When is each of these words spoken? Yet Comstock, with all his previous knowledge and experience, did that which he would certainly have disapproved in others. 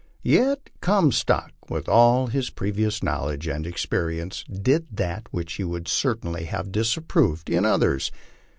Yet 0.23 0.71
Comstock, 0.81 1.51
with 1.69 1.87
all 1.87 2.25
his 2.25 2.49
previous 2.49 3.03
knowledge 3.03 3.47
and 3.47 3.67
experience, 3.67 4.43
did 4.51 4.87
that 4.97 5.27
which 5.29 5.53
he 5.53 5.63
would 5.63 5.87
certainly 5.87 6.45
have 6.45 6.71
disapproved 6.71 7.51
in 7.51 7.65
others. 7.65 8.11